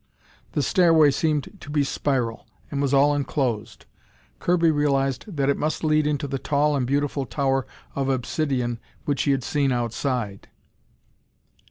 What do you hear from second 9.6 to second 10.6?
outside.